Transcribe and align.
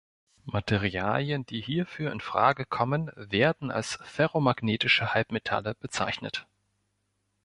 Materialien 0.45 1.45
die 1.45 1.61
hierfür 1.61 2.11
in 2.11 2.21
Frage 2.21 2.65
kommen 2.65 3.11
werden 3.15 3.69
als 3.69 3.99
"ferromagnetische 4.03 5.13
Halbmetalle" 5.13 5.75
bezeichnet. 5.75 6.47